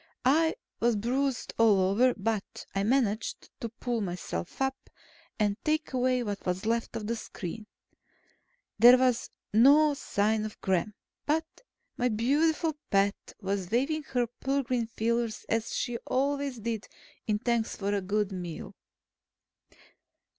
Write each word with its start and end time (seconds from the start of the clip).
I 0.25 0.55
was 0.79 0.95
bruised 0.95 1.53
all 1.59 1.79
over, 1.79 2.15
but 2.17 2.65
I 2.73 2.81
managed 2.83 3.51
to 3.59 3.69
pull 3.69 4.01
myself 4.01 4.59
up 4.59 4.89
and 5.37 5.57
take 5.63 5.93
away 5.93 6.23
what 6.23 6.43
was 6.43 6.65
left 6.65 6.95
of 6.95 7.05
the 7.05 7.15
screen. 7.15 7.67
There 8.79 8.97
was 8.97 9.29
no 9.53 9.93
sign 9.93 10.43
of 10.43 10.59
Gremm, 10.59 10.95
but 11.27 11.45
my 11.97 12.09
beautiful 12.09 12.75
pet 12.89 13.33
was 13.41 13.69
waving 13.69 14.01
her 14.13 14.25
pearl 14.25 14.63
green 14.63 14.87
feelers 14.87 15.45
as 15.47 15.75
she 15.75 15.99
always 16.07 16.57
did 16.59 16.87
in 17.27 17.37
thanks 17.37 17.75
for 17.75 17.93
a 17.93 18.01
good 18.01 18.31
meal. 18.31 18.73